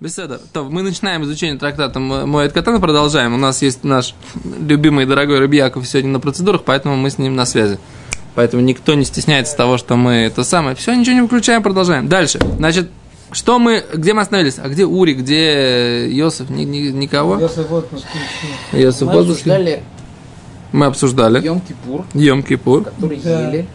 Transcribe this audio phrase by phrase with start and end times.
[0.00, 0.40] Беседа.
[0.52, 3.34] То, мы начинаем изучение трактата Моэт Катана, продолжаем.
[3.34, 4.14] У нас есть наш
[4.44, 7.80] любимый дорогой Рыбьяков сегодня на процедурах, поэтому мы с ним на связи.
[8.36, 10.76] Поэтому никто не стесняется того, что мы это самое.
[10.76, 12.06] Все, ничего не выключаем, продолжаем.
[12.06, 12.38] Дальше.
[12.58, 12.90] Значит,
[13.32, 14.60] что мы, где мы остановились?
[14.60, 16.48] А где Ури, где Йосиф?
[16.48, 17.36] Ни, ни, никого?
[17.40, 18.08] Йосиф в отпуске.
[18.70, 19.82] Йосиф Мы обсуждали
[20.70, 21.42] Мы обсуждали.
[21.42, 22.84] Йом-Кипур, Йом Кипур.
[22.84, 23.48] который Да.
[23.48, 23.66] ели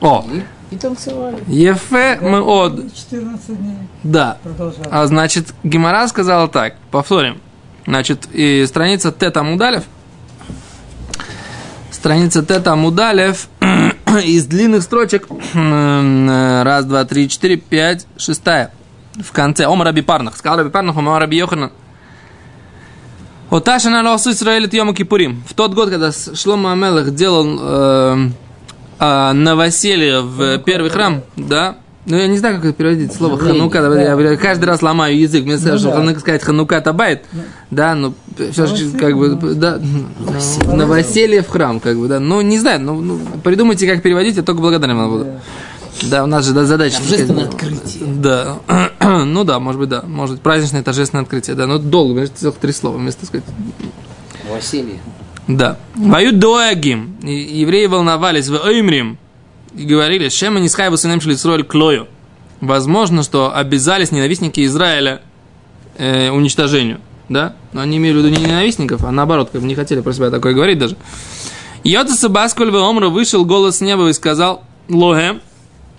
[0.00, 1.42] О, и, и танцевали.
[1.48, 2.94] Ефе мы от.
[2.94, 4.38] 14 дней Да.
[4.42, 4.84] продолжал.
[4.90, 7.40] А значит, Гимара сказала так, повторим.
[7.86, 9.84] Значит, и страница Т Амудалев.
[11.90, 13.48] Страница Т Амудалев
[14.24, 15.26] из длинных строчек.
[15.54, 18.72] Раз, два, три, четыре, пять, шестая.
[19.20, 19.66] В конце.
[19.66, 20.36] Ом Раби Парнах.
[20.36, 21.72] Сказал Раби Парнах, Ом Раби Йоханан.
[23.50, 25.42] Оташа на лосу Исраэлит Йома Кипурим.
[25.48, 28.28] В тот год, когда Шлома Амелах делал э,
[29.00, 31.76] э, новоселье в первый храм, да,
[32.06, 33.82] ну, я не знаю, как это переводить слово ханука.
[33.82, 35.44] да, Я каждый раз ломаю язык.
[35.44, 35.90] Мне скажут, да.
[35.90, 37.24] что надо сказать ханука табайт.
[37.70, 38.14] Да, ну,
[38.52, 42.18] все же, как бы, да, ну, новоселье в храм, как бы, да.
[42.18, 45.26] Ну, не знаю, ну, ну, придумайте, как переводить, я только благодарен вам буду.
[46.02, 46.96] Да, у нас же да, задача.
[46.96, 48.06] Торжественное открытие.
[48.06, 48.58] Да.
[49.24, 50.02] ну да, может быть, да.
[50.02, 51.54] Может быть, праздничное торжественное открытие.
[51.56, 53.44] Да, но долго, потому что целых три слова вместо сказать.
[54.48, 54.98] Новоселье.
[55.48, 55.78] Да.
[55.94, 57.16] Вою доагим.
[57.22, 59.18] И Евреи волновались в Оймрим.
[59.74, 62.08] И говорили, Шема не схайву сынам шлицроль клою.
[62.60, 65.22] Возможно, что обязались ненавистники Израиля
[65.96, 67.00] э, уничтожению.
[67.28, 67.54] Да?
[67.72, 70.30] Но они имели в виду не ненавистников, а наоборот, как бы не хотели про себя
[70.30, 70.96] такое говорить даже.
[71.84, 75.40] Йота Сабаскуль Омра вышел голос с неба и сказал Лохем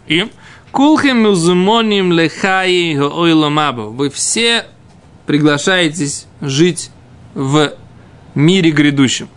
[0.07, 0.29] им
[0.71, 3.89] Кулхем музумоним лехаи ойламабу.
[3.89, 4.65] Вы все
[5.25, 6.91] приглашаетесь жить
[7.33, 7.73] в
[8.35, 9.29] мире грядущем.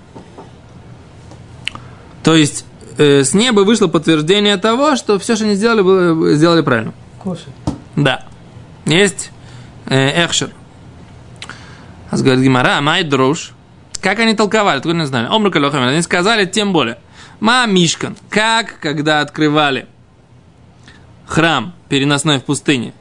[2.23, 2.64] То есть
[2.97, 6.95] э, с неба вышло подтверждение того, что все, что они сделали, было, сделали правильно.
[7.19, 7.53] Кушай.
[7.97, 8.25] Да.
[8.86, 9.31] Есть
[9.86, 10.51] э, Эхшер.
[12.11, 13.53] А говорит Гимара, май друж.
[14.01, 15.27] Как они толковали, только не знали.
[15.29, 15.89] Омру Калохамин.
[15.89, 16.98] Они сказали, тем более.
[17.41, 18.17] Ма Мишкан.
[18.29, 19.86] Как, когда открывали
[21.27, 22.92] храм переносной в пустыне.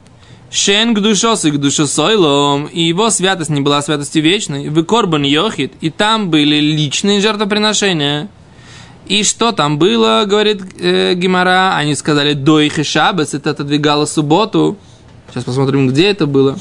[0.54, 5.24] Шен к душос и к душосойлом, и его святость не была святостью вечной, в Корбан
[5.24, 8.28] Йохит, и там были личные жертвоприношения.
[9.08, 14.06] И что там было, говорит э, Гимара, они сказали, до их и шабас, это отодвигало
[14.06, 14.78] субботу.
[15.28, 16.56] Сейчас посмотрим, где это было.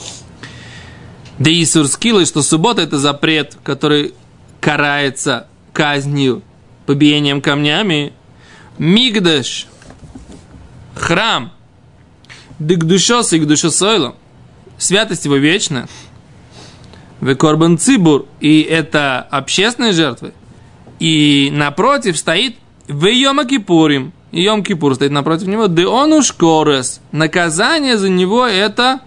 [1.38, 4.16] Да Исур скилы, что суббота это запрет, который
[4.60, 6.42] карается казнью,
[6.88, 8.14] побиением камнями.
[8.80, 9.68] Мигдаш,
[10.96, 11.54] храм,
[12.66, 14.16] дык и к душосойлам,
[14.78, 15.88] святость его вечна.
[17.20, 20.34] В Корбан Цибур, и это общественные жертвы.
[21.00, 22.58] И напротив стоит
[22.88, 24.12] в Йома Кипурим.
[24.32, 25.68] И Йом Кипур стоит напротив него.
[25.68, 27.00] Да он уж корес.
[27.12, 29.00] Наказание за него это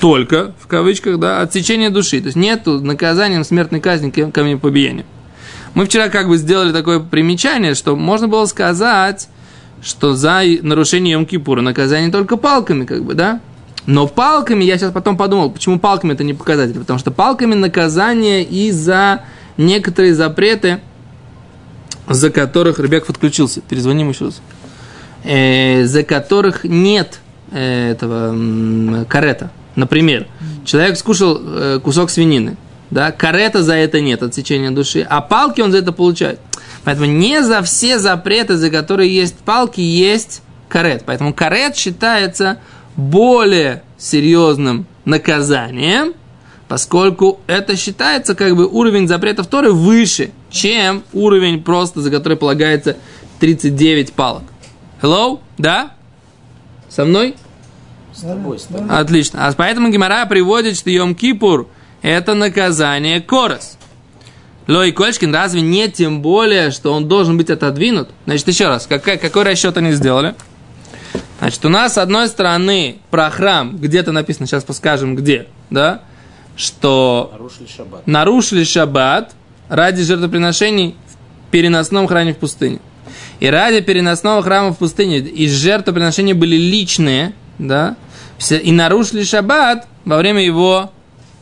[0.00, 2.20] только, в кавычках, да, отсечение души.
[2.20, 5.04] То есть нету наказанием смертной казни камнем побиения.
[5.74, 9.28] Мы вчера как бы сделали такое примечание, что можно было сказать,
[9.84, 13.40] что за нарушение Йом Кипура наказание только палками, как бы, да?
[13.86, 16.78] Но палками, я сейчас потом подумал, почему палками это не показатель?
[16.78, 19.20] Потому что палками наказание и за
[19.58, 20.80] некоторые запреты,
[22.08, 23.60] за которых Ребеков отключился.
[23.60, 24.40] Перезвоним еще раз.
[25.22, 27.20] Э, за которых нет
[27.52, 29.50] э, этого м, карета.
[29.76, 30.26] Например,
[30.64, 32.56] человек скушал э, кусок свинины.
[32.90, 35.06] Да, карета за это нет, отсечения души.
[35.08, 36.38] А палки он за это получает.
[36.84, 41.04] Поэтому не за все запреты, за которые есть палки, есть карет.
[41.06, 42.58] Поэтому карет считается
[42.96, 46.14] более серьезным наказанием,
[46.68, 52.96] поскольку это считается как бы уровень запретов Торы выше, чем уровень просто, за который полагается
[53.40, 54.44] 39 палок.
[55.00, 55.40] Hello?
[55.58, 55.92] Да?
[56.88, 57.34] Со мной?
[58.14, 58.88] С тобой, с тобой.
[58.88, 59.46] Отлично.
[59.46, 61.68] А поэтому Гимара приводит, что Йом Кипур–
[62.02, 63.76] это наказание Корос.
[64.66, 68.10] Лой Кольшкин, разве не тем более, что он должен быть отодвинут?
[68.24, 70.34] Значит, еще раз, какой, какой расчет они сделали?
[71.38, 76.02] Значит, у нас, с одной стороны, про храм, где-то написано, сейчас подскажем, где, да,
[76.56, 78.06] что Нарушили шаббат.
[78.06, 79.34] нарушили шаббат
[79.68, 82.80] ради жертвоприношений в переносном храме в пустыне.
[83.40, 87.96] И ради переносного храма в пустыне и жертвоприношения были личные, да,
[88.50, 90.92] и нарушили шаббат во время его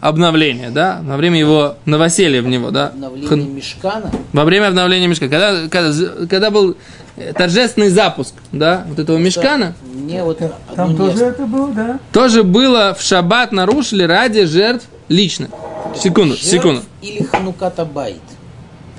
[0.02, 2.88] обновления, да, во время его новоселья в него, да.
[2.88, 4.10] Обновление мешкана.
[4.32, 5.28] Во время обновления мешка.
[5.28, 6.76] Когда, когда, когда был
[7.16, 10.40] э, торжественный запуск, да, вот этого мешкана, Мне вот
[10.74, 11.26] Там тоже место.
[11.26, 12.00] это было, да?
[12.12, 15.50] тоже было в шаббат нарушили ради жертв личных.
[15.96, 16.82] Секунду, Жертв секунду.
[17.00, 18.16] Или חנוכת הבית.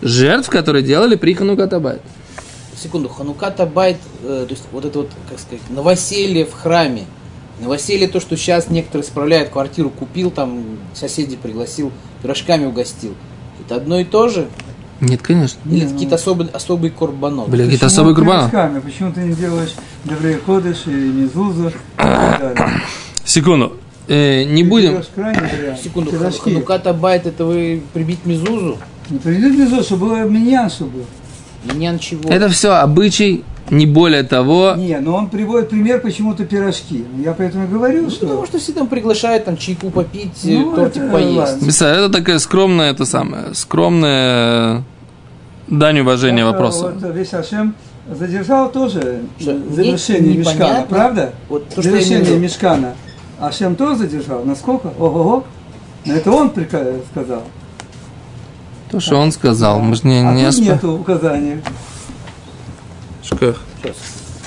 [0.02, 2.02] Жертв, которые делали при חנוכת הבית.
[2.82, 7.04] Секунду, חנוכת הבית, э, то есть вот это вот, как сказать, новоселье в храме.
[7.60, 10.64] Новоселье то, что сейчас некоторые справляют квартиру, купил, там
[10.94, 11.92] соседей пригласил,
[12.22, 13.14] пирожками угостил.
[13.66, 14.48] Это одно и то же?
[15.00, 15.60] Нет, конечно.
[15.66, 17.50] Или Не, ну- какие-то особые, особые קורבנות?
[17.50, 18.50] Были какие-то особые курбаны.
[18.50, 18.80] пирожками?
[18.80, 19.74] Почему ты не делаешь
[20.06, 22.82] Деврей Ходыш и Мизузу и так далее?
[23.26, 23.78] Секунду.
[24.08, 25.04] Э, не Ты будем.
[25.82, 28.78] Секунду, хануката байт, это вы прибить мизузу?
[29.10, 31.06] Не приведут Мизузу, чтобы было миньян, чтобы был.
[31.74, 32.30] Меня ничего.
[32.30, 34.74] Это все обычай, не более того.
[34.78, 37.06] Не, но он приводит пример почему-то пирожки.
[37.24, 38.28] Я поэтому и говорю, Ну, что...
[38.28, 41.38] потому что все там приглашают там чайку попить, э, Ну, тортик это поесть.
[41.38, 41.88] ладно.
[41.88, 44.84] Это такая скромная, это самое, скромная
[45.68, 46.92] дань уважения Это вопросу.
[47.00, 47.74] Вот весь Ашем
[48.12, 51.34] задержал тоже Что, завершение Мешкана, правда?
[51.50, 52.40] Вот то, что завершение виду.
[52.40, 52.94] Мешкана.
[53.40, 54.44] Ашем тоже задержал.
[54.44, 54.88] Насколько?
[55.00, 55.46] Ого-го.
[56.06, 56.50] Но это он
[57.12, 57.44] сказал.
[58.92, 61.62] То, что он сказал, мы же не, а не тут оспо- нету указания.
[63.24, 63.62] Шках.
[63.82, 63.96] Сейчас.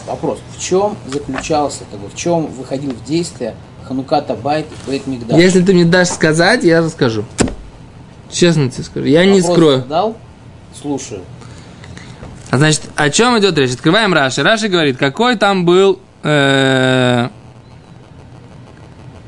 [0.06, 0.38] Вопрос.
[0.56, 3.55] В чем заключался, бы, в чем выходил в действие
[3.87, 5.38] Хануката Байт и Бейт Мигдаш?
[5.38, 7.25] Если ты мне дашь сказать, я расскажу.
[8.31, 9.06] Честно тебе скажу.
[9.06, 9.84] Я не Вопрос скрою.
[9.88, 10.17] Дал?
[10.81, 11.23] Слушаю.
[12.50, 13.73] А значит, о чем идет речь?
[13.73, 14.43] Открываем Раши.
[14.43, 17.29] Раши говорит, какой там был э,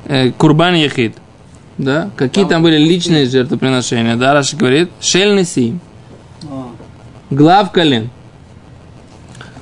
[0.06, 1.16] э, Курбан Яхид.
[1.78, 2.10] Да?
[2.16, 4.16] Какие там, Там были личные жертвоприношения.
[4.16, 5.80] Да, Раши говорит, Шель Сим.
[6.50, 6.68] А,
[7.30, 8.10] Глав колен.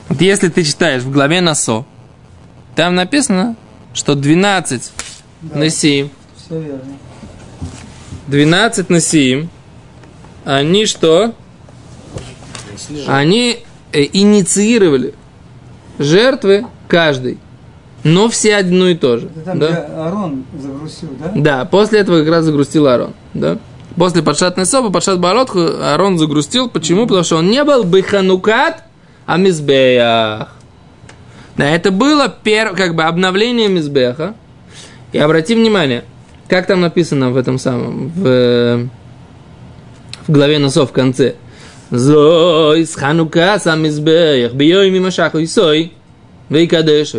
[0.09, 1.85] Вот если ты читаешь в главе Насо,
[2.75, 3.57] там написано,
[3.95, 4.93] что 12
[5.43, 5.59] Да.
[5.59, 6.99] Насиим, все верно.
[8.29, 9.49] 12 Насиим,
[10.45, 11.35] они что?
[13.07, 15.15] Они э, инициировали
[15.99, 17.39] жертвы каждый,
[18.05, 19.27] но все одно и то же.
[19.35, 20.07] Это там, да?
[20.07, 21.33] Арон загрузил, да?
[21.35, 23.15] да, после этого как раз загрустил Аарон.
[23.35, 23.59] Да?
[23.97, 26.69] После подшатной собы, подшат Баротху, Аарон загрустил.
[26.69, 27.07] Почему?
[27.07, 28.85] Потому что он не был бы ханукат,
[29.27, 30.55] а мизбеях.
[31.57, 34.35] Да, это было пер, как бы обновление мизбеха.
[35.13, 36.05] И обрати внимание,
[36.49, 38.89] как там написано в этом самом, в,
[40.27, 41.35] в главе носов в конце.
[41.91, 45.93] Зой с ханука сам мизбеях, бьёй мимо шаху и сой,
[46.49, 47.15] вейкадеш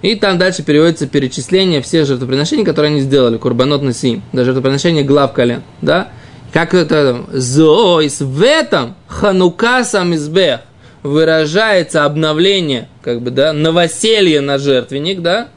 [0.00, 5.32] и там дальше переводится перечисление всех жертвоприношений, которые они сделали, курбанот насим, да, жертвоприношение глав
[5.32, 6.08] колен, да.
[6.52, 10.60] Как это, зоис, в этом ханука сам избех
[11.02, 15.48] выражается обновление, как бы, да, новоселье на жертвенник, да,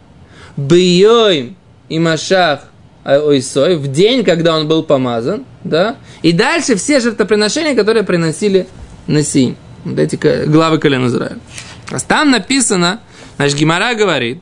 [0.57, 1.55] бьёим
[1.89, 2.61] и машах
[3.05, 8.67] ойсой, в день, когда он был помазан, да, и дальше все жертвоприношения, которые приносили
[9.07, 10.15] Насим, вот эти
[10.45, 11.39] главы колен Израиля.
[11.89, 12.99] А Там написано,
[13.37, 14.41] значит, Гимара говорит,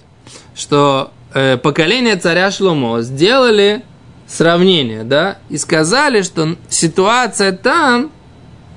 [0.56, 3.84] что э, поколение царя Шломо сделали
[4.30, 8.12] сравнение, да, и сказали, что ситуация там,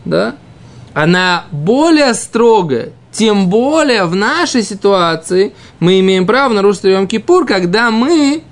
[0.04, 0.34] да,
[0.94, 7.90] она более строгая, тем более в нашей ситуации мы имеем право нарушить Йом Кипур, когда
[7.90, 8.42] мы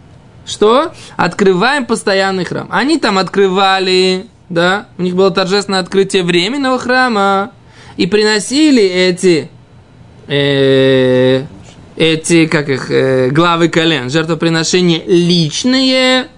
[0.47, 0.93] что?
[1.17, 2.67] Открываем постоянный храм.
[2.71, 7.53] Они там открывали, да, у них было торжественное открытие временного храма,
[7.97, 9.51] и приносили эти,
[10.27, 11.45] э,
[11.97, 16.29] эти, как их, э, главы колен, жертвоприношения личные.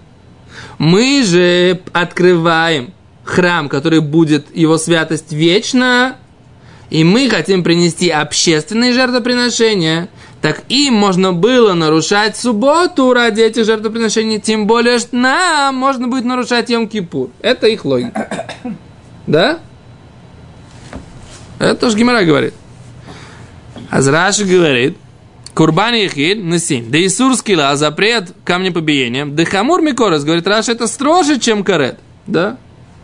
[0.82, 2.92] Мы же открываем
[3.22, 6.16] храм, который будет его святость вечно,
[6.90, 10.08] и мы хотим принести общественные жертвоприношения,
[10.40, 16.24] так им можно было нарушать субботу ради этих жертвоприношений, тем более, что нам можно будет
[16.24, 17.30] нарушать Йом-Кипур.
[17.40, 18.48] Это их логика.
[19.28, 19.60] Да?
[21.60, 22.54] Это тоже Гимара говорит.
[23.88, 24.98] Азраши говорит,
[25.54, 31.38] Курбан Ехид, Насим, да Исур скилла, запрет камнепобиением, да Хамур Микорос, говорит Раши, это строже,
[31.38, 31.98] чем карет.
[32.26, 32.56] Да?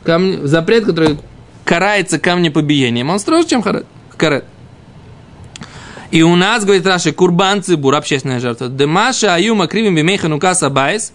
[0.04, 1.18] Камни, запрет, который
[1.64, 3.84] карается камнепобиением, он строже, чем כרת.
[4.16, 4.44] כרת.
[6.10, 8.68] И у нас, говорит Раши, קרבן ציבור, общественная жертва.
[8.68, 11.12] דמה שהיו מקריבים בימי חנוכת הבית,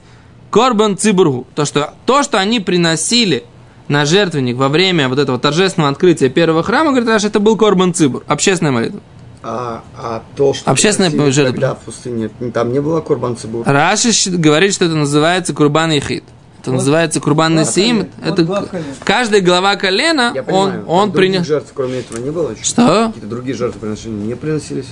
[0.52, 1.48] קרבן ציבור הוא.
[1.56, 3.44] То что, то, что они приносили
[3.88, 7.96] на жертвенник во время вот этого торжественного открытия первого храма, говорит Раши, это был קרבן
[7.96, 9.02] ציבור, общественная молитва.
[9.44, 11.52] А, а то, что Общественное приносили жертва.
[11.54, 13.64] тогда в пустыне, там не было קרבן ציבור?
[13.66, 16.24] Раши говорит, что это называется קרבן יחיד.
[16.62, 17.60] Это называется курбан.
[17.60, 18.86] Это Вот глав колен.
[19.04, 21.44] каждая глава колена, Я он, понимаю, он принял.
[21.44, 22.64] жертв, кроме этого, не было еще?
[22.64, 23.08] Что?
[23.08, 24.88] Какие-то другие жертвоприношения не приносились?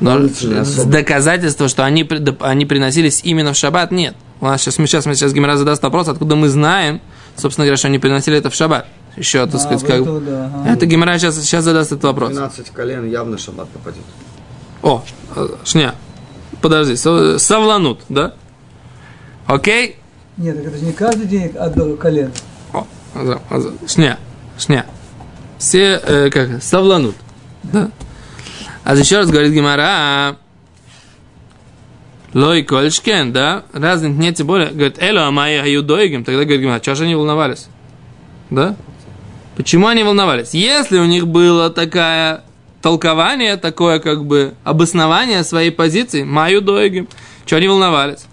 [0.00, 0.16] Но
[0.60, 0.90] особо.
[0.90, 2.08] доказательства, что они,
[2.40, 4.16] они приносились именно в шаббат, нет.
[4.40, 7.00] У нас сейчас, мы сейчас, мы сейчас Гимара задаст вопрос, откуда мы знаем,
[7.36, 8.86] собственно говоря, что они приносили это в шаббат.
[9.16, 10.00] Еще, так А, сказать, как...
[10.02, 10.70] это да, ага.
[10.72, 12.30] Это Гимара сейчас, сейчас задаст этот вопрос.
[12.32, 14.02] 12 колен явно шаббат попадет.
[14.82, 15.02] О,
[15.34, 15.94] э, шня.
[16.60, 18.34] Подожди, со- совланут, да?
[19.46, 19.96] Окей?
[20.36, 22.30] Нет, так это же не каждый день отдал колено.
[22.74, 24.18] О, аза- аза- шня,
[24.58, 24.84] шня.
[25.58, 27.16] Все, э, как, совланут,
[27.62, 27.90] да?
[28.84, 30.36] А еще раз говорит Гимара,
[32.34, 36.94] Лой Кольшкен, да, разницы нет, тем более, говорит, Эло Амайя Аюдоигим, тогда говорит, Гимара, что
[36.94, 37.68] же они волновались?
[38.50, 38.76] Да?
[39.56, 40.52] Почему они волновались?
[40.52, 42.42] Если у них было такое
[42.82, 47.08] толкование, такое как бы обоснование своей позиции, Маю Доигим,
[47.46, 48.26] что они волновались?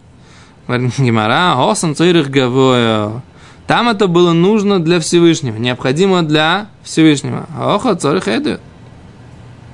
[0.68, 3.22] Гимара, Осам Цойрих Гавоя.
[3.68, 7.48] Там это было нужно для Всевышнего, необходимо для Всевышнего.
[7.58, 8.60] Оха Эдует.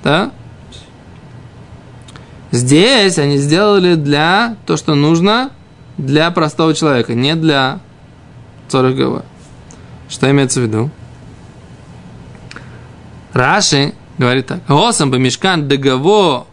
[0.04, 0.32] Да?
[2.52, 5.52] Здесь они сделали для то, что нужно
[5.98, 7.80] для простого человека, не для
[8.70, 9.24] Цорых
[10.08, 10.90] Что имеется в виду?
[13.34, 14.60] Раши говорит так.
[14.68, 16.48] Осам бамишкан дегаво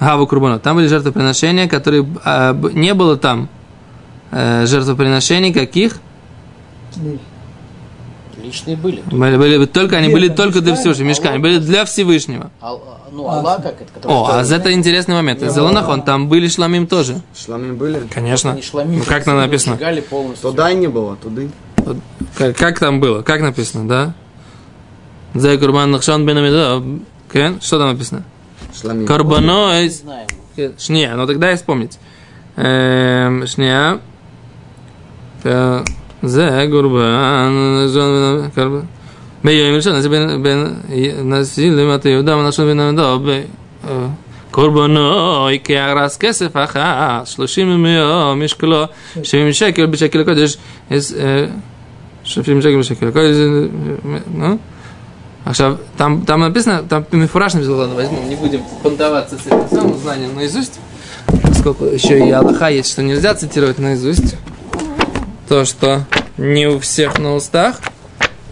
[0.00, 0.58] гаву курбану.
[0.58, 3.48] Там были жертвоприношения, которые э, не было там
[4.30, 5.98] э, жертвоприношений каких?
[8.42, 9.02] Личные были.
[9.10, 10.74] Были, были, только, они были только для?
[10.74, 11.08] Всевышнего.
[11.08, 12.50] Мешкане были для Всевышнего.
[12.62, 14.08] Ал- а, ну, Алла как это?
[14.08, 15.42] О, а тоже- это интересный момент.
[15.42, 15.54] Из
[16.06, 17.20] там были шламим тоже.
[17.36, 18.00] Шламим были?
[18.12, 18.60] Конечно.
[18.62, 19.78] Шламим Ну, как там написано?
[20.40, 21.50] Туда и не было, туды.
[22.36, 23.22] Как, как там было?
[23.22, 24.14] Как написано, да?
[25.33, 26.83] За Курбан Нахшан бен Амидо.
[27.31, 27.59] Кен?
[27.61, 28.23] Что там написано?
[28.79, 29.05] Шламим.
[29.05, 30.01] Карбано Не из...
[30.01, 30.27] знаем.
[30.77, 31.99] Шния, ну тогда я вспомнить.
[32.55, 33.99] Эм, Шния.
[35.43, 35.83] Э,
[36.21, 38.87] За Курбан Нахшан бен
[39.45, 40.73] ביום ראשון, אז בין, בין
[41.23, 43.19] נשיא למטה יהודה ונשון בן עמדו
[44.51, 48.83] קורבנוי כהרס כסף אחת, שלושים מיום משקלו,
[49.23, 50.57] שבעים שקל בשקל הקודש,
[52.23, 53.35] שבעים שקל בשקל הקודש,
[54.33, 54.57] ну, עכשיו,
[55.96, 60.34] Там, там написано, там мифураж написано, ладно, возьмем, не будем понтоваться с этим самым знанием
[60.34, 60.78] наизусть,
[61.42, 64.36] поскольку еще и Аллаха есть, что нельзя цитировать наизусть,
[65.48, 66.04] то, что
[66.36, 67.80] не у всех на устах,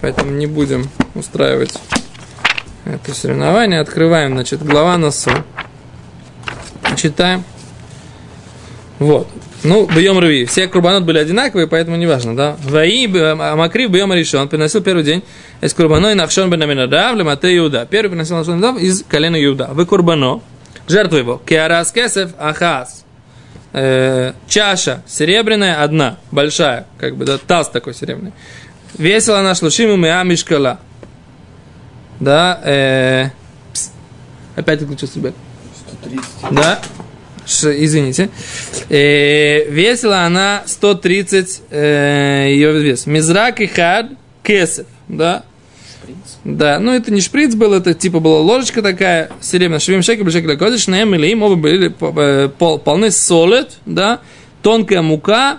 [0.01, 1.75] поэтому не будем устраивать
[2.85, 3.81] это соревнование.
[3.81, 5.31] Открываем, значит, глава носу.
[6.97, 7.45] Читаем.
[8.99, 9.29] Вот.
[9.65, 10.45] Ну, бьем рви.
[10.45, 12.57] Все курбанот были одинаковые, поэтому неважно, да.
[12.65, 14.49] Ваи, Макрив, бьем решен.
[14.49, 15.25] Приносил первый день
[15.61, 17.87] из курбаной Нахшон бен Аминадав, Лемате Иуда.
[17.91, 19.71] Первый приносил Нахшон бен из колена Иуда.
[19.73, 20.41] Вы курбано.
[20.87, 21.43] Жертву его.
[21.45, 23.05] Киарас кесев ахас.
[23.73, 28.33] Э, чаша серебряная одна, большая, как бы, да, таз такой серебряный.
[28.97, 30.79] Весила она шлушиму меа мишкала.
[32.19, 33.29] Да, э,
[33.73, 33.93] пс.
[34.57, 35.35] опять отключился, ребят.
[36.01, 36.25] 130.
[36.51, 36.81] Да,
[37.49, 38.29] Ш- извините.
[38.91, 43.07] Э, весила она 130 э, ее вес.
[43.07, 44.11] Мизрак и хад
[44.43, 45.45] кесев, да.
[46.03, 46.17] Шприц.
[46.45, 50.57] Да, ну это не шприц был, это типа была ложечка такая, серебряная, швим шекель, шекель
[50.59, 54.21] кодиш, наем или им, оба были э, пол- полны солид, да,
[54.63, 55.59] тонкая мука,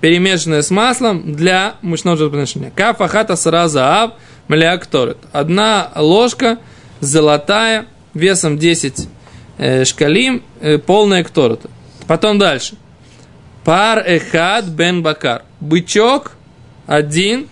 [0.00, 2.70] перемешанная с маслом для мучного жертвоприношения.
[2.74, 4.14] Кафа хата сраза аб,
[4.46, 5.18] мля кторет.
[5.32, 6.58] Одна ложка
[7.00, 9.02] золотая, весом 10 э,
[9.84, 11.62] шкалим, э, полная кторет.
[12.06, 12.76] Потом дальше.
[13.64, 15.42] Пар эхад бен бакар.
[15.60, 16.32] Бычок
[16.86, 17.48] один,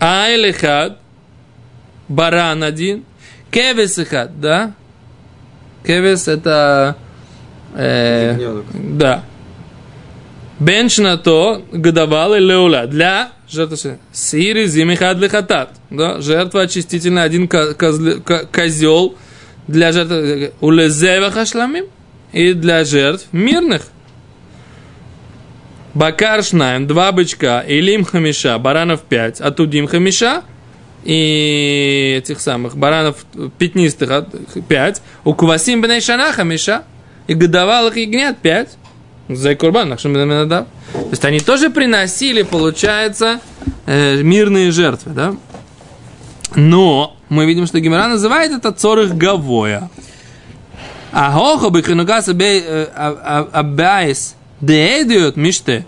[0.00, 0.98] Айль эхад,
[2.08, 3.04] баран один,
[3.50, 4.74] кевес эхад, да?
[5.86, 6.96] Кевес это...
[7.74, 9.24] э, да.
[10.58, 15.70] Беншнато годовалый леула для жертвы сири зимихад лихатат.
[15.90, 19.16] Да, жертва очистительная, один козел
[19.68, 21.86] для жертв улезева хашламим
[22.32, 23.82] и для жертв мирных.
[25.94, 30.42] Бакар шнаем, два бычка, илим хамиша, баранов пять, атудим хамиша,
[31.04, 33.24] и этих самых баранов
[33.58, 36.82] пятнистых от- пять, у кувасим бенейшана хамиша,
[37.28, 38.76] и годовалых ягнят пять.
[39.28, 39.96] За курбан.
[39.96, 40.66] То
[41.10, 43.40] есть они тоже приносили, получается,
[43.86, 45.34] э, мирные жертвы, да?
[46.56, 49.90] Но мы видим, что Гимара называет это цорых гавоя.
[51.12, 52.28] А хохо бы хренугас
[53.52, 55.86] абайс деэдиот миште.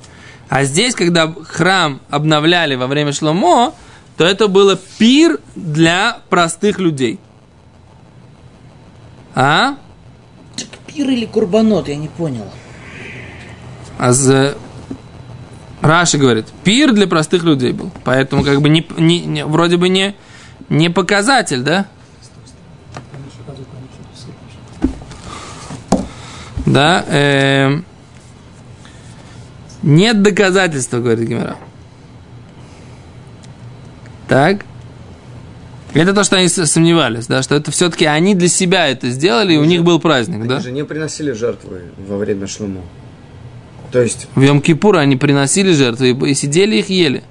[0.48, 3.74] А здесь, когда храм обновляли во время Шломо,
[4.16, 7.18] то это было пир для простых людей.
[9.34, 9.76] А?
[10.86, 12.46] Пир или курбанот, я не понял.
[13.98, 14.56] А з-
[15.82, 17.90] Раши говорит, пир для простых людей был.
[18.04, 20.14] Поэтому как бы не, не- не- вроде бы не,
[20.68, 21.86] не показатель, да?
[26.66, 27.84] Да, эм,
[29.82, 31.56] нет доказательства, говорит Гимера.
[34.28, 34.64] Так.
[35.94, 39.56] Это то, что они сомневались, да, что это все-таки они для себя это сделали, и
[39.56, 40.60] у них был праздник, Они да?
[40.60, 42.82] же не приносили жертвы во время шлуму.
[43.92, 47.22] То есть, В Йом-Кипур они приносили жертвы и, сидели их ели.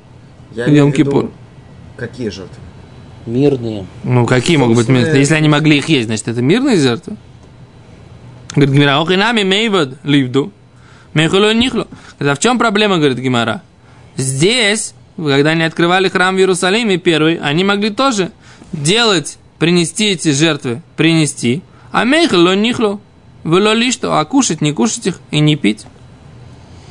[0.55, 1.29] я В Йом-Кипур.
[1.97, 2.55] какие жертвы?
[3.25, 3.85] Мирные.
[4.03, 5.19] Ну, какие могут быть мирные?
[5.19, 7.17] Если они могли их есть, значит, это мирные жертвы?
[8.55, 10.51] Говорит, Гимара, ох и нами мейвод ливду.
[11.13, 11.87] Мейхуло нихло.
[12.19, 13.61] А в чем проблема, говорит Гимара?
[14.15, 18.31] Здесь, когда они открывали храм в Иерусалиме первый, они могли тоже
[18.71, 21.63] делать, принести эти жертвы, принести.
[21.91, 22.99] А мейхуло нихло.
[23.43, 25.85] Вело ли что, а кушать, не кушать их и не пить.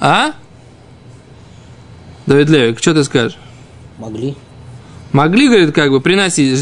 [0.00, 0.32] А?
[2.26, 3.38] Давид Левик, что ты скажешь?
[3.98, 4.36] Могли.
[5.14, 6.58] Могли, говорит, как бы приносить,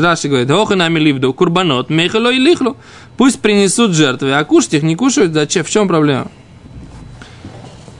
[0.00, 2.76] Раши говорит, ох и нами ливду, курбанот, мейхало и лихло.
[3.16, 6.30] Пусть принесут жертвы, а кушать их не кушают, зачем, в чем проблема?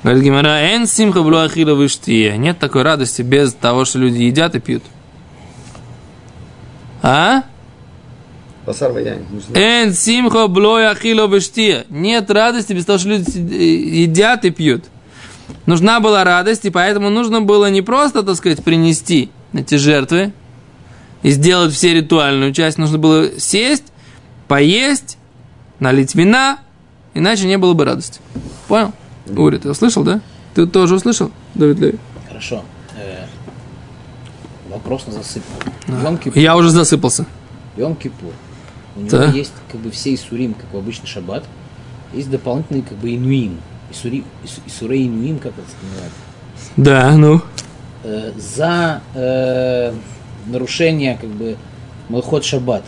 [0.05, 2.37] Говорит Гимара, эн симха блу ахила выштия.
[2.37, 4.85] Нет такой радости без того, что люди едят и пьют.
[7.03, 7.43] А?
[9.55, 11.85] Эн симха блу ахила выштия.
[11.89, 14.85] Нет радости без того, что люди э, едят и пьют.
[15.67, 20.33] Нужна была радость, и поэтому нужно было не просто, так сказать, принести эти жертвы
[21.23, 22.79] и сделать все ритуальную часть.
[22.79, 23.85] Нужно было сесть,
[24.49, 25.19] поесть,
[25.81, 26.59] налить вина,
[27.15, 28.21] иначе не было бы радости.
[28.69, 28.93] Понял?
[29.29, 30.21] Ури, ты услышал, да?
[30.55, 31.99] Ты тоже услышал, Давид Леви?
[32.29, 32.65] Хорошо.
[32.97, 33.27] Э,
[34.71, 35.53] Вопрос на засыпку.
[36.35, 37.27] Я уже засыпался.
[37.77, 38.33] Йом Кипур.
[38.97, 39.25] У него Да.
[39.27, 41.45] есть как бы все Исурим, как в обычный шаббат.
[42.13, 43.59] Есть дополнительные как бы инуим.
[43.93, 46.13] Исури, Ис- Исурей инуим, как это называют.
[46.77, 47.43] Да, ну.
[48.09, 49.93] Э, за э,
[50.47, 51.57] нарушение как бы
[52.09, 52.85] Малхот Шаббат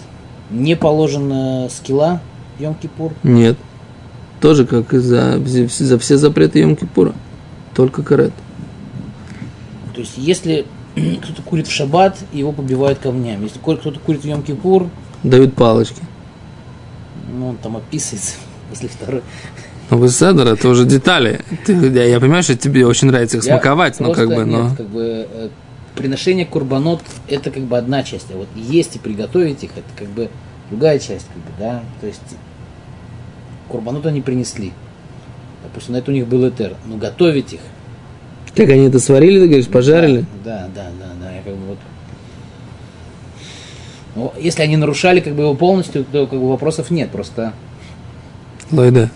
[0.48, 2.20] не положена скилла
[2.60, 3.12] Йом Кипур.
[3.25, 3.56] Нет.
[4.40, 7.14] Тоже как и за, за все запреты Йом Кипура.
[7.75, 8.32] Только карет.
[9.92, 13.44] То есть если кто-то курит в шаббат, его побивают камнями.
[13.46, 14.88] Если кто-то курит в Йом Кипур,
[15.25, 16.00] Дают палочки.
[17.28, 18.37] ну он там описывается
[18.70, 19.22] после второй.
[19.90, 21.40] Ну, вы Седер, это уже детали.
[21.64, 24.47] Ты- я, я понимаю, что тебе очень нравится их Я смаковать, но как бы, нет,
[24.47, 24.76] но...
[24.76, 25.49] как бы э,
[25.95, 30.09] приношение курбанот это как бы одна часть, а вот есть и приготовить их это как
[30.09, 30.28] бы
[30.71, 31.83] другая часть, как бы, да.
[32.00, 32.21] То есть
[33.68, 34.73] курбанот они принесли.
[35.62, 36.75] Допустим, на это у них был этер.
[36.87, 37.61] Но готовить их.
[38.54, 40.24] Как они это сварили, ты говоришь, пожарили?
[40.44, 41.33] Да, да, да, да.
[41.33, 41.79] Я как бы вот.
[44.14, 47.11] Ну, если они нарушали как бы его полностью, то как бы вопросов нет.
[47.11, 47.53] Просто
[48.70, 49.11] Лойда.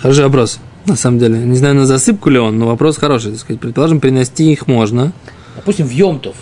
[0.00, 1.38] Хороший вопрос, на самом деле.
[1.38, 3.60] Не знаю, на засыпку ли он, но вопрос хороший, так сказать.
[3.60, 5.12] Предположим, принести их можно.
[5.56, 6.36] Допустим, в Йомтов,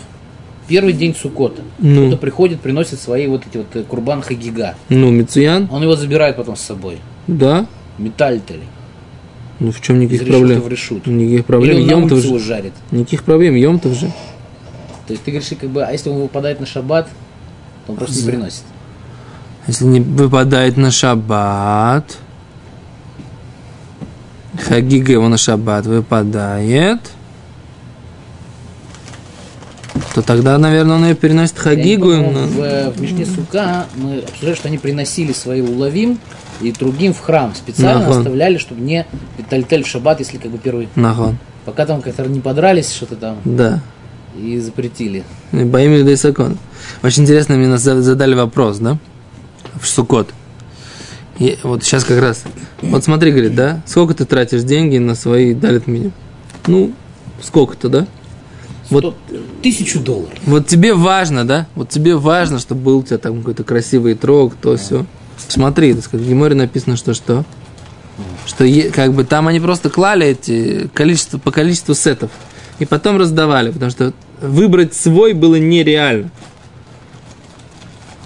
[0.67, 2.07] первый день Сукота, Ну.
[2.07, 4.75] кто-то приходит, приносит свои вот эти вот э, курбан хагига.
[4.87, 6.97] Ну, Мицуян, Он его забирает потом с собой.
[7.27, 7.65] да.
[7.97, 8.61] Метальтель.
[9.59, 10.61] Ну, в чем никаких Из проблем?
[10.61, 11.05] в решут.
[11.05, 11.75] Никаких Или проблем.
[11.75, 12.39] он на Йом-тов же.
[12.39, 12.71] жарит.
[12.91, 14.07] Никаких проблем, Йом-тов же.
[15.05, 17.09] То есть ты говоришь, как бы, а если он выпадает на шаббат,
[17.85, 18.61] то он просто не приносит.
[19.67, 22.17] Если не выпадает на шаббат,
[24.67, 26.99] Хагига его на шаббат выпадает,
[30.13, 32.11] то тогда, наверное, он ее переносит Хагигу.
[32.11, 36.19] Я помню, в, э, в Мишне Сука мы обсуждали, что они приносили свои уловим
[36.61, 37.53] и другим в храм.
[37.55, 38.17] Специально Нахон.
[38.17, 39.05] оставляли, чтобы не
[39.37, 40.89] метальтель в шаббат, если как бы первый.
[40.95, 41.37] Нахон.
[41.65, 43.81] Пока там как-то не подрались, что-то там, Да.
[44.35, 45.23] и запретили.
[45.51, 46.57] Боим ли Сакон.
[47.03, 48.97] Очень интересно, мне задали вопрос, да?
[49.79, 50.33] В Сукот.
[51.39, 52.43] И вот сейчас как раз.
[52.81, 53.81] Вот смотри, говорит, да?
[53.85, 56.11] Сколько ты тратишь деньги на свои далит меню?
[56.67, 56.91] Ну,
[57.41, 58.07] сколько-то, да?
[58.89, 59.15] Вот-
[59.61, 60.33] Тысячу долларов.
[60.45, 61.67] Вот тебе важно, да?
[61.75, 65.05] Вот тебе важно, чтобы был у тебя там какой-то красивый трог, то все.
[65.47, 67.45] Смотри, так сказать, в Геморе написано, что что?
[68.45, 72.31] Что е- как бы там они просто клали эти количество по количеству сетов
[72.79, 76.29] и потом раздавали, потому что выбрать свой было нереально.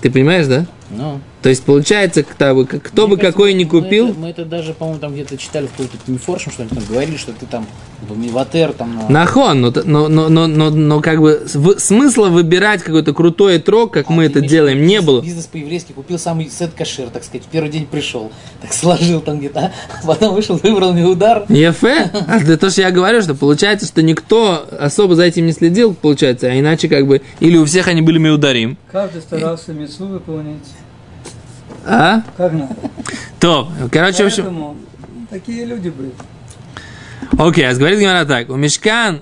[0.02, 0.65] Ты понимаешь, да?
[0.89, 4.10] Ну, То есть получается, кто бы, кто бы Мне кажется, какой мы- ни мы купил,
[4.10, 7.18] это- Мы это даже, по-моему, там где-то читали в каком-то Мифоршем, что они там говорили,
[7.18, 7.68] что ты там
[8.08, 9.10] бы, миватер там на...
[9.10, 13.92] нахон, но, но, но, но, но, но как бы в- смысла выбирать какой-то крутой трог,
[13.94, 15.22] как мы А, это имеешь в делаем, виду не бизнес- было.
[15.22, 19.40] Бизнес по-еврейски купил самый сет кашир, так сказать, в первый день пришел, так сложил там
[19.40, 21.46] где-то, а потом вышел, выбрал мне удар.
[21.50, 22.10] Ефе.
[22.28, 25.94] А это то, что я говорю, что получается, что никто особо за этим не следил,
[25.94, 28.78] получается, а иначе как бы, или у всех они были миударим.
[28.92, 30.64] Каждый старался мецу выполнить,
[31.86, 32.22] А?
[32.38, 32.76] как надо.
[33.39, 34.78] То, короче, в общем,
[35.30, 36.12] такие люди были.
[37.38, 39.22] окей, а говорит Гимара так, у Мешкан,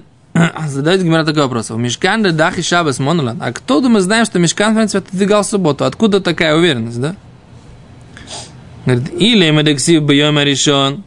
[0.67, 4.39] задает Гимара такой вопрос, у Мешкан да дахи шабас монолан, а кто мы знаем, что
[4.39, 7.15] Мешкан, в принципе, отодвигал субботу, откуда такая уверенность, да?
[8.86, 11.04] Говорит, или медексив бьем решен,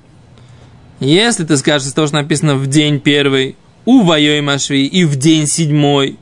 [1.01, 5.17] если ты скажешь из того, что написано в день первый, у воей машви и в
[5.17, 6.19] день седьмой,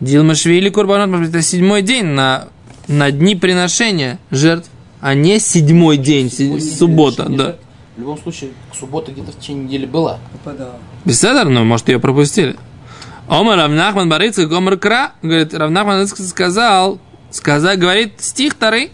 [0.00, 2.48] Дил Машви или Курбанот, может быть, это седьмой день на,
[2.88, 4.70] на дни приношения жертв,
[5.00, 7.44] а не седьмой день, Седьмой день суббота, да.
[7.44, 7.60] жертв.
[7.96, 10.18] В любом случае, суббота где-то в течение недели была.
[10.32, 10.78] Попадал.
[11.04, 12.56] Беседер, ну, может, ее пропустили.
[13.28, 16.98] Омар Равнахман Барыцкий, Омар Кра, говорит, Равнахман Барыцкий сказал,
[17.30, 18.92] сказал, говорит, стих второй,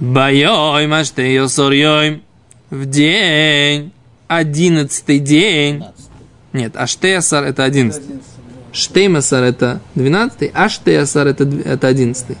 [0.00, 2.22] Байой маштею сорьем.
[2.70, 3.92] В день,
[4.26, 5.78] одиннадцатый день.
[5.78, 6.06] 15.
[6.52, 8.06] Нет, аштеясар это одиннадцатый.
[8.06, 8.28] 11.
[8.72, 12.36] Штеймасар это 12, а Штеясар это, это 11.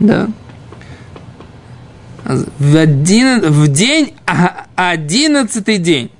[0.00, 0.28] Да.
[2.24, 6.10] В, один, в день, а- одиннадцатый день,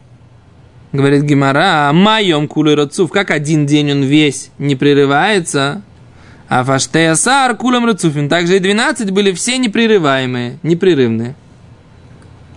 [0.93, 5.83] говорит Гимара, моем кулы рацув, как один день он весь не прерывается,
[6.49, 11.35] а фаштеясар кулем рацуфин, также и 12 были все непрерываемые, непрерывные.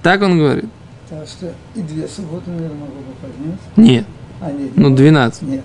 [0.01, 0.65] Так он говорит.
[1.09, 3.59] Так что и две субботы, наверное, могло бы поднять.
[3.75, 4.05] Нет,
[4.41, 5.41] А нет, ну 12.
[5.43, 5.61] нет.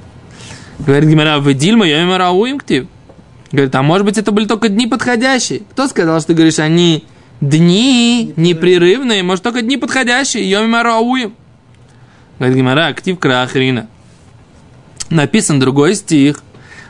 [0.80, 2.86] Говорит Гимара, вы Дильма, я им рауим ктив.
[3.50, 5.60] Говорит, а может быть это были только дни подходящие?
[5.70, 7.04] Кто сказал, что ты говоришь, они
[7.40, 11.34] дни непрерывные, может только дни подходящие, йом рауим.
[12.38, 13.88] Говорит Гимара, ктив крахрина.
[15.10, 16.42] Написан другой стих.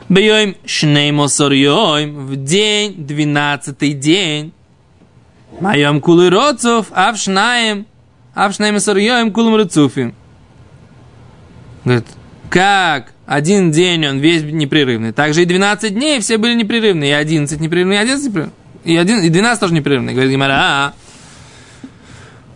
[0.09, 4.53] Бьем шнеймосор йом, в день, двенадцатый день.
[5.61, 7.85] Моем кулы роцов, а в шнаем,
[8.33, 10.15] а в шнеймосор йом кулым рыцуфим.
[11.85, 12.07] Говорит,
[12.49, 17.59] как один день он весь непрерывный, также и 12 дней все были непрерывные, и 11
[17.59, 20.15] непрерывные, и 11 непрерывные, и, один, и 12 тоже непрерывные.
[20.15, 20.93] Говорит Гимара, а,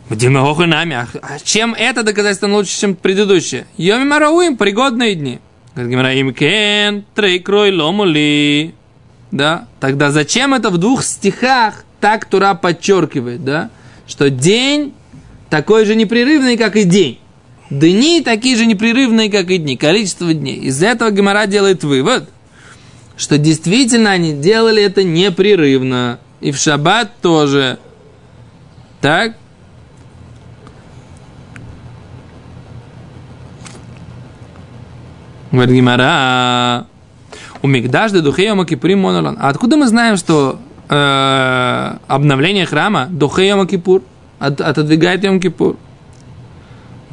[0.10, 0.96] Дима нами.
[0.96, 3.68] А чем это доказательство лучше, чем предыдущее?
[3.78, 5.40] Йоми Марауим, пригодные дни.
[5.76, 8.74] Говорит Гимара, им кен, трейкрой ломули.
[9.32, 9.68] Да?
[9.80, 13.70] Тогда зачем это в двух стихах так Тура подчеркивает, да?
[14.08, 14.96] Что день
[15.52, 17.20] такой же непрерывный, как и день.
[17.74, 19.76] Дни такие же непрерывные, как и дни.
[19.76, 20.58] Количество дней.
[20.58, 22.30] Из этого Гемора делает вывод,
[23.18, 26.20] что действительно они делали это непрерывно.
[26.40, 27.80] И в шаббат тоже.
[29.02, 29.38] Так?
[35.52, 36.86] Говорит Гимара.
[37.64, 39.36] У Мигдаш де Духея Кипурим Монолан.
[39.42, 40.60] А откуда мы знаем, что
[40.90, 44.04] э, обновление храма Духея Кипур
[44.38, 45.78] от, отодвигает Йом Кипур?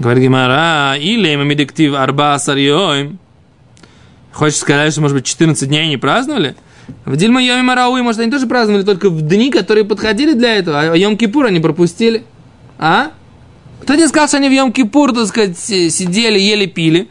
[0.00, 3.18] Говорит Гимара, или мы медиктив арба сарьёим.
[4.32, 6.56] Хочешь сказать, что, может быть, 14 дней не праздновали?
[7.04, 10.80] В Дильма Йоми Марауи, может, они тоже праздновали только в дни, которые подходили для этого,
[10.80, 12.24] а Йом Кипур они пропустили.
[12.78, 13.10] А?
[13.82, 17.08] Кто не сказал, что они в Йом Кипур, так сказать, си- сидели, ели, пили?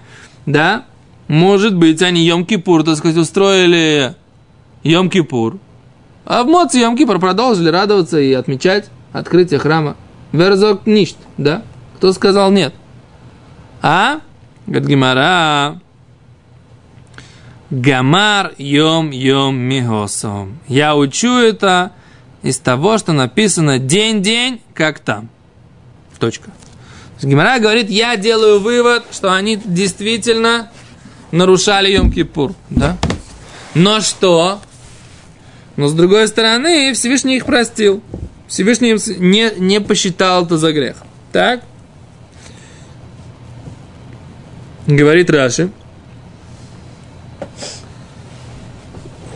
[0.47, 0.85] Да?
[1.27, 4.15] Может быть, они Йом Кипур, так сказать, устроили
[4.83, 5.59] Йом Кипур.
[6.25, 9.95] А в Моце Йом Кипур продолжили радоваться и отмечать открытие храма.
[10.31, 11.61] Верзок ништ, да?
[11.97, 12.73] Кто сказал нет?
[13.81, 14.21] А?
[14.67, 15.79] Говорит Гимара.
[17.69, 20.59] Гамар йом йом мигосом.
[20.67, 21.91] Я учу это
[22.41, 25.29] из того, что написано день-день, как там.
[26.19, 26.51] Точка.
[27.21, 30.71] Гимара говорит, я делаю вывод, что они действительно
[31.31, 32.55] нарушали Йом-Кипур.
[32.69, 32.97] Да?
[33.73, 34.59] Но что?
[35.75, 38.01] Но с другой стороны, Всевышний их простил.
[38.47, 40.97] Всевышний не, не посчитал это за грех.
[41.31, 41.61] Так?
[44.89, 45.69] Говорит Раши.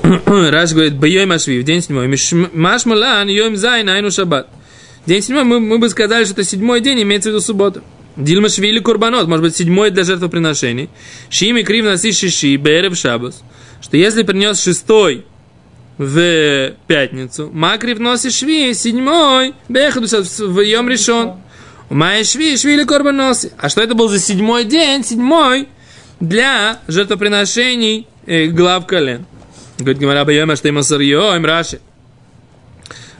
[0.26, 2.08] Раши говорит, Байой Машви, в день седьмой.
[2.54, 4.48] Машмалан, Йом Зайн, Айну Шаббат.
[5.06, 7.84] День седьмой, мы, мы бы сказали, что это седьмой день, имеется в виду суббота.
[8.16, 10.90] Дильма Швили Курбанот, может быть, седьмой для жертвоприношений.
[11.30, 13.44] Шими Крив Наси Шиши, Берев Шабас.
[13.80, 15.24] Что если принес шестой
[16.00, 21.34] в пятницу, Макрив Носи Шви, седьмой, Бехаду в Йом решен.
[21.94, 23.52] Майя Шви, Швили Курбаноси.
[23.58, 25.68] А что это был за седьмой день, седьмой,
[26.20, 29.26] для жертвоприношений э, глав колен.
[29.78, 31.80] Говорит Гимара Байома, что ему сырьем, Раши.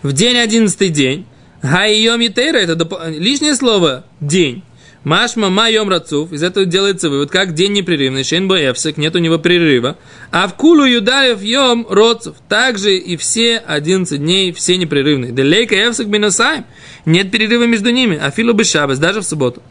[0.02, 1.26] В день одиннадцатый день,
[1.62, 4.64] Хаййом Етейра, это доп- лишнее слово день.
[5.04, 9.38] Машма майом рацув, из этого делается вывод, как день непрерывный, шейн боевсек, нет у него
[9.38, 9.98] прерыва.
[10.32, 15.34] А в кулу юдаев йом роцов, также и все 11 дней, все непрерывные.
[15.34, 16.64] Делейка евсек биносаем,
[17.06, 19.62] нет перерыва между ними, а филу бы шабас, даже в субботу.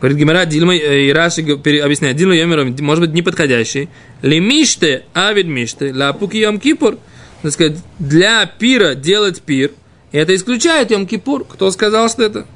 [0.00, 3.90] Говорит Гимара, Дилма э, и Раши объясняет, Дилма Йомером, может быть, неподходящий.
[4.22, 6.96] Лемиште, авид миште, лапуки Йом Кипур.
[7.42, 9.72] Так сказать, для пира делать пир,
[10.10, 11.44] это исключает Йом Кипур.
[11.44, 12.46] Кто сказал, что это?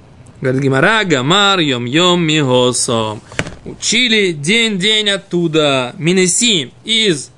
[0.41, 3.21] Говорит Гимара, Гамар, Йом Йом Мигосом.
[3.65, 7.33] Учили день-день оттуда, Минесим, из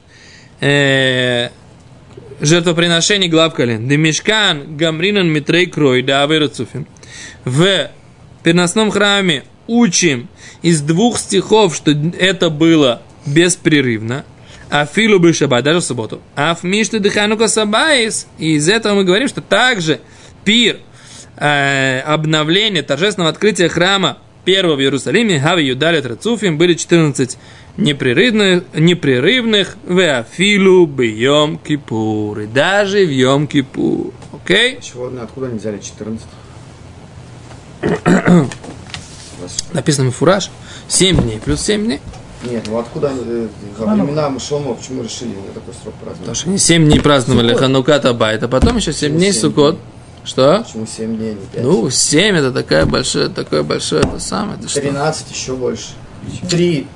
[0.60, 1.48] э,
[2.40, 3.88] жертвоприношений глав колен.
[3.88, 6.86] Демешкан, Гамринан, Митрей, Крой, да, Аверацуфим.
[7.46, 7.90] В
[8.42, 10.28] переносном храме учим
[10.60, 14.26] из двух стихов, что это было беспрерывно.
[14.68, 16.20] А филу бы шаббат, даже в субботу.
[16.36, 18.26] А миште дыханука сабаис.
[18.38, 20.00] И из этого мы говорим, что также
[20.44, 20.78] пир,
[21.40, 27.36] э, обновление, торжественного открытия храма первого в Иерусалиме, Хави Юдалит Рацуфим, были 14
[27.76, 32.40] непрерывных, непрерывных Веафилу Бьем Кипур.
[32.40, 34.12] И даже в Йом Кипур.
[34.32, 34.78] Окей?
[34.80, 36.26] Чего, ну, откуда они взяли 14?
[39.72, 40.50] Написано Фураж.
[40.88, 42.00] 7 дней плюс 7 дней.
[42.42, 43.48] Нет, ну откуда они, э,
[43.78, 46.20] во времена Шломо, почему решили такой срок праздновать?
[46.20, 49.78] Потому что они 7 дней праздновали Хануката Байт, а потом еще 7 дней Сукот.
[50.24, 50.62] Что?
[50.66, 51.62] Почему 7 дней, не 5?
[51.64, 54.58] Ну, 7 это такая большая, такое большое, это самое.
[54.58, 54.80] Это что?
[54.80, 55.88] 13 еще больше.
[56.48, 56.86] 3.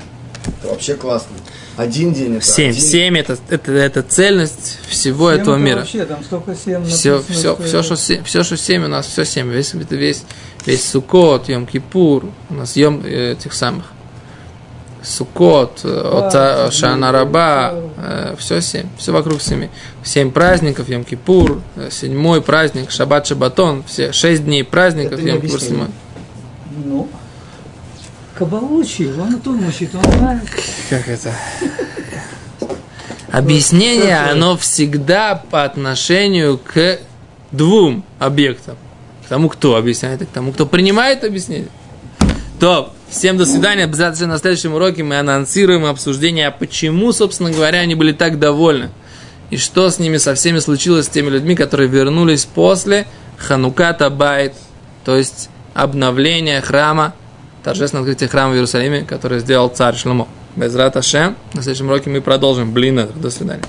[0.47, 1.31] Это вообще классно.
[1.77, 2.71] Один день это 7.
[2.71, 5.79] один- 7 это, это, это цельность всего этого это мира.
[5.79, 8.89] Вообще, там столько семь Все, написано, все, что все, что 7, все, что 7 у
[8.89, 9.51] нас, все 7.
[9.51, 10.23] Весь, это весь,
[10.67, 13.87] весь Сукот, Йом Кипур, у нас Йом э, этих самых.
[15.05, 17.75] Сукот, Да, Шана Раба,
[18.39, 19.69] все 7, все вокруг 7.
[20.05, 25.61] 7 праздников, Йом Кипур, э, седьмой праздник, Шаббат Шабатон, все 6 дней праздников, Йом Кипур
[25.61, 25.89] седьмой.
[26.85, 27.09] Ну,
[28.35, 30.43] Кабалу учил, он и тут учит, он знает.
[30.91, 31.33] Как это?
[33.31, 36.99] Объяснение, э, оно всегда по отношению к
[37.51, 38.77] двум объектам.
[39.25, 41.69] К тому, кто объясняет, и к тому, кто принимает объяснение.
[42.65, 43.85] То, всем до свидания.
[43.85, 48.89] Обязательно на следующем уроке мы анонсируем обсуждение, а почему, собственно говоря, они были так довольны.
[49.51, 54.55] И что с ними со всеми случилось, с теми людьми, которые вернулись после Хануката Байт,
[55.05, 57.13] то есть обновления храма,
[57.63, 60.27] торжественное открытие храма в Иерусалиме, которое сделал царь Шломо.
[60.57, 61.37] Без Рат Ашем.
[61.53, 62.73] На следующем уроке мы продолжим.
[62.73, 63.65] Блин, до свидания.